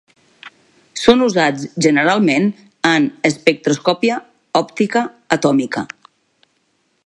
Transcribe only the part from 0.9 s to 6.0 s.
Són usats generalment en espectroscòpia òptica atòmica.